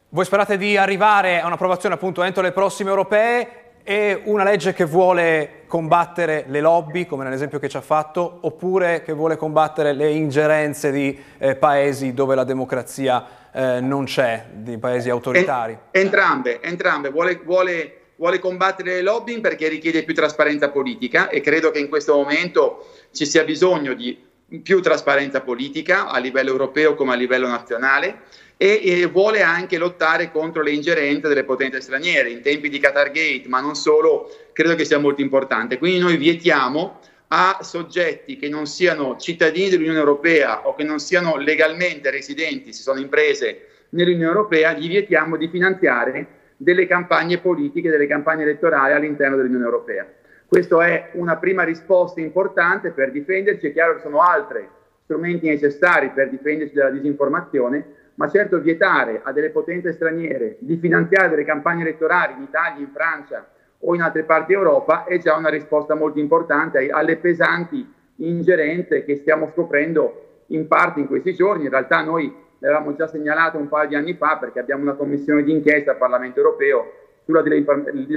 Voi 0.09 0.25
sperate 0.25 0.57
di 0.57 0.77
arrivare 0.77 1.39
a 1.39 1.47
un'approvazione 1.47 1.95
appunto 1.95 2.23
entro 2.23 2.41
le 2.41 2.51
prossime 2.51 2.89
europee 2.89 3.66
e 3.89 4.19
una 4.25 4.43
legge 4.43 4.73
che 4.73 4.83
vuole 4.83 5.63
combattere 5.65 6.43
le 6.49 6.59
lobby, 6.59 7.05
come 7.05 7.23
nell'esempio 7.23 7.57
che 7.57 7.69
ci 7.69 7.77
ha 7.77 7.81
fatto, 7.81 8.39
oppure 8.41 9.01
che 9.01 9.13
vuole 9.13 9.37
combattere 9.37 9.93
le 9.93 10.11
ingerenze 10.11 10.91
di 10.91 11.17
eh, 11.37 11.55
paesi 11.55 12.13
dove 12.13 12.35
la 12.35 12.43
democrazia 12.43 13.25
eh, 13.53 13.79
non 13.79 14.03
c'è, 14.03 14.47
di 14.51 14.77
paesi 14.77 15.09
autoritari? 15.09 15.77
Entrambe, 15.91 16.59
entrambe. 16.61 17.11
Vuole, 17.11 17.39
vuole, 17.45 17.99
vuole 18.17 18.39
combattere 18.39 18.95
le 18.95 19.01
lobby 19.01 19.39
perché 19.39 19.69
richiede 19.69 20.03
più 20.03 20.13
trasparenza 20.13 20.69
politica 20.69 21.29
e 21.29 21.39
credo 21.39 21.71
che 21.71 21.79
in 21.79 21.87
questo 21.87 22.13
momento 22.13 22.89
ci 23.13 23.25
sia 23.25 23.45
bisogno 23.45 23.93
di 23.93 24.21
più 24.63 24.81
trasparenza 24.81 25.39
politica 25.39 26.09
a 26.09 26.17
livello 26.19 26.49
europeo 26.49 26.93
come 26.93 27.13
a 27.13 27.15
livello 27.15 27.47
nazionale 27.47 28.23
e, 28.57 28.81
e, 28.83 29.05
vuole 29.05 29.43
anche 29.43 29.77
lottare 29.77 30.31
contro 30.31 30.63
le 30.63 30.71
ingerenze 30.71 31.27
delle 31.27 31.43
potenze 31.43 31.79
straniere 31.79 32.29
in 32.29 32.41
tempi 32.41 32.69
di 32.69 32.79
Qatar 32.79 33.11
Gate, 33.11 33.43
ma 33.47 33.61
non 33.61 33.75
solo, 33.75 34.29
credo 34.51 34.73
che 34.75 34.83
sia 34.83 34.97
molto 34.97 35.21
importante. 35.21 35.77
Quindi 35.77 35.99
noi 35.99 36.17
vietiamo 36.17 36.99
a 37.29 37.59
soggetti 37.61 38.37
che 38.37 38.49
non 38.49 38.65
siano 38.65 39.17
cittadini 39.17 39.69
dell'Unione 39.69 39.99
Europea 39.99 40.67
o 40.67 40.73
che 40.73 40.83
non 40.83 40.99
siano 40.99 41.37
legalmente 41.37 42.09
residenti, 42.09 42.73
se 42.73 42.81
sono 42.81 42.99
imprese 42.99 43.67
nell'Unione 43.89 44.25
Europea, 44.25 44.73
gli 44.73 44.87
vietiamo 44.87 45.37
di 45.37 45.47
finanziare 45.49 46.27
delle 46.57 46.87
campagne 46.87 47.37
politiche, 47.37 47.89
delle 47.89 48.07
campagne 48.07 48.43
elettorali 48.43 48.93
all'interno 48.93 49.35
dell'Unione 49.35 49.65
Europea. 49.65 50.07
Questa 50.47 50.85
è 50.85 51.09
una 51.13 51.35
prima 51.35 51.63
risposta 51.63 52.21
importante 52.21 52.91
per 52.91 53.11
difenderci, 53.11 53.67
è 53.67 53.73
chiaro 53.73 53.95
che 53.95 54.01
sono 54.01 54.21
altri 54.21 54.67
strumenti 55.03 55.47
necessari 55.47 56.09
per 56.09 56.29
difenderci 56.29 56.73
dalla 56.73 56.89
disinformazione, 56.89 57.95
ma 58.17 58.27
certo 58.29 58.59
vietare 58.59 59.21
a 59.23 59.31
delle 59.31 59.49
potenze 59.49 59.93
straniere 59.93 60.57
di 60.59 60.77
finanziare 60.77 61.29
delle 61.29 61.45
campagne 61.45 61.81
elettorali 61.81 62.33
in 62.33 62.43
Italia, 62.43 62.79
in 62.79 62.91
Francia 62.91 63.47
o 63.79 63.93
in 63.93 64.01
altre 64.01 64.23
parti 64.23 64.53
d'Europa 64.53 65.05
è 65.05 65.19
già 65.19 65.35
una 65.35 65.49
risposta 65.49 65.93
molto 65.93 66.19
importante 66.19 66.89
alle 66.89 67.17
pesanti 67.17 67.87
ingerenze 68.17 69.03
che 69.03 69.17
stiamo 69.17 69.49
scoprendo 69.53 70.43
in 70.47 70.67
parte 70.67 70.99
in 70.99 71.07
questi 71.07 71.35
giorni. 71.35 71.65
In 71.65 71.69
realtà 71.69 72.01
noi 72.01 72.33
l'avevamo 72.57 72.95
già 72.95 73.05
segnalato 73.05 73.59
un 73.59 73.67
paio 73.67 73.89
di 73.89 73.95
anni 73.95 74.15
fa 74.15 74.37
perché 74.37 74.59
abbiamo 74.59 74.81
una 74.81 74.95
commissione 74.95 75.43
d'inchiesta 75.43 75.91
al 75.91 75.97
Parlamento 75.97 76.39
europeo 76.39 76.93
sulla 77.23 77.43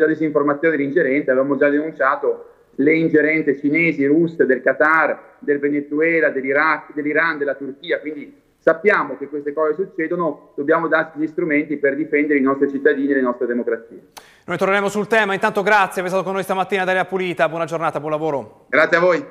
disinformazione 0.06 0.76
dell'ingerenza, 0.76 1.32
avevamo 1.32 1.56
già 1.58 1.68
denunciato 1.68 2.46
le 2.76 2.94
ingerenze 2.94 3.54
cinesi, 3.58 4.06
russe, 4.06 4.46
del 4.46 4.62
Qatar, 4.62 5.34
del 5.40 5.58
Venezuela, 5.58 6.30
dell'Iraq, 6.30 6.94
dell'Iran, 6.94 7.36
della 7.36 7.54
Turchia, 7.54 8.00
quindi 8.00 8.48
sappiamo 8.60 9.16
che 9.16 9.28
queste 9.28 9.52
cose 9.52 9.74
succedono, 9.74 10.52
dobbiamo 10.54 10.86
darci 10.86 11.18
gli 11.18 11.26
strumenti 11.26 11.78
per 11.78 11.96
difendere 11.96 12.38
i 12.38 12.42
nostri 12.42 12.70
cittadini 12.70 13.10
e 13.10 13.14
le 13.14 13.22
nostre 13.22 13.46
democrazie. 13.46 14.08
Noi 14.44 14.58
torneremo 14.58 14.88
sul 14.88 15.06
tema, 15.06 15.32
intanto 15.32 15.62
grazie, 15.62 16.02
per 16.02 16.06
essere 16.06 16.08
stato 16.08 16.24
con 16.24 16.34
noi 16.34 16.42
stamattina 16.42 16.84
Daria 16.84 17.04
Pulita, 17.06 17.48
buona 17.48 17.64
giornata, 17.64 17.98
buon 17.98 18.12
lavoro. 18.12 18.66
Grazie 18.68 18.96
a 18.98 19.00
voi. 19.00 19.26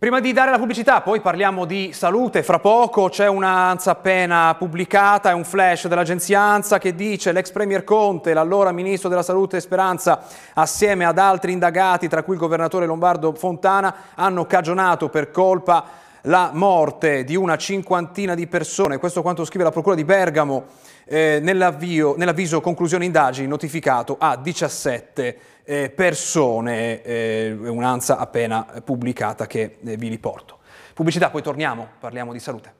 Prima 0.00 0.20
di 0.20 0.32
dare 0.32 0.52
la 0.52 0.58
pubblicità, 0.58 1.00
poi 1.00 1.20
parliamo 1.20 1.64
di 1.64 1.92
salute. 1.92 2.44
Fra 2.44 2.60
poco 2.60 3.08
c'è 3.08 3.26
un'ANSA 3.26 3.90
appena 3.90 4.54
pubblicata, 4.56 5.30
è 5.30 5.32
un 5.32 5.42
flash 5.42 5.88
dell'agenzia 5.88 6.40
ANSA 6.40 6.78
che 6.78 6.94
dice 6.94 7.32
l'ex 7.32 7.50
premier 7.50 7.82
Conte, 7.82 8.32
l'allora 8.32 8.70
ministro 8.70 9.08
della 9.08 9.24
salute 9.24 9.60
Speranza, 9.60 10.22
assieme 10.54 11.04
ad 11.04 11.18
altri 11.18 11.50
indagati, 11.50 12.06
tra 12.06 12.22
cui 12.22 12.34
il 12.34 12.40
governatore 12.40 12.86
lombardo 12.86 13.34
Fontana, 13.34 13.92
hanno 14.14 14.46
cagionato 14.46 15.08
per 15.08 15.32
colpa 15.32 15.84
la 16.28 16.50
morte 16.52 17.24
di 17.24 17.36
una 17.36 17.56
cinquantina 17.56 18.34
di 18.34 18.46
persone. 18.46 18.98
Questo 18.98 19.22
quanto 19.22 19.44
scrive 19.44 19.64
la 19.64 19.70
Procura 19.70 19.94
di 19.94 20.04
Bergamo 20.04 20.66
eh, 21.04 21.40
nell'avviso 21.42 22.60
conclusione 22.60 23.06
indagini 23.06 23.46
notificato 23.46 24.16
a 24.18 24.36
17 24.36 25.38
eh, 25.64 25.90
persone, 25.90 27.02
eh, 27.02 27.56
un'ANSA 27.58 28.18
appena 28.18 28.66
pubblicata 28.84 29.46
che 29.46 29.78
eh, 29.82 29.96
vi 29.96 30.08
riporto. 30.08 30.58
Pubblicità, 30.94 31.30
poi 31.30 31.42
torniamo, 31.42 31.88
parliamo 31.98 32.32
di 32.32 32.40
salute. 32.40 32.77